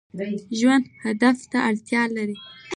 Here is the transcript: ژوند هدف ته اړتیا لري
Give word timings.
ژوند 0.59 0.85
هدف 1.03 1.37
ته 1.51 1.57
اړتیا 1.69 2.03
لري 2.15 2.37